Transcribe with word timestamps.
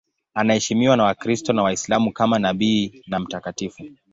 Anaheshimiwa 0.33 0.97
na 0.97 1.03
Wakristo 1.03 1.53
na 1.53 1.63
Waislamu 1.63 2.11
kama 2.11 2.39
nabii 2.39 3.03
na 3.07 3.19
mtakatifu. 3.19 3.83